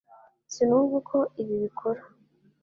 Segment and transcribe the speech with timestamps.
[0.53, 2.01] Sinumva uko ibi bikora